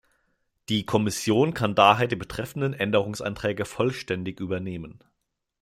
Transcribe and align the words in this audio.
Die 0.69 0.83
Kommission 0.83 1.53
kann 1.53 1.75
daher 1.75 2.07
die 2.07 2.15
betreffenden 2.15 2.73
Änderungsanträge 2.73 3.65
vollständig 3.65 4.39
übernehmen. 4.39 5.03